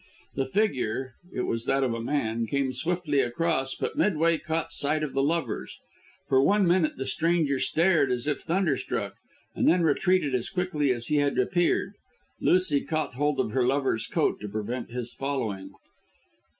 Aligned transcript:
The 0.33 0.47
figure 0.47 1.13
it 1.31 1.41
was 1.41 1.65
that 1.65 1.83
of 1.83 1.93
a 1.93 2.01
man 2.01 2.47
came 2.47 2.73
swiftly 2.73 3.19
across, 3.19 3.75
but 3.75 3.99
midway 3.99 4.39
caught 4.39 4.71
sight 4.71 5.03
of 5.03 5.13
the 5.13 5.21
lovers. 5.21 5.77
For 6.27 6.41
one 6.41 6.67
minute 6.67 6.97
the 6.97 7.05
stranger 7.05 7.59
stared 7.59 8.11
as 8.11 8.25
if 8.25 8.39
thunderstruck, 8.39 9.13
and 9.53 9.67
then 9.67 9.83
retreated 9.83 10.33
as 10.33 10.49
quickly 10.49 10.91
as 10.91 11.05
he 11.05 11.17
had 11.17 11.37
appeared. 11.37 11.93
Lucy 12.39 12.81
caught 12.83 13.13
hold 13.13 13.39
of 13.39 13.51
her 13.51 13.63
lover's 13.63 14.07
coat 14.07 14.39
to 14.39 14.49
prevent 14.49 14.89
his 14.89 15.13
following. 15.13 15.69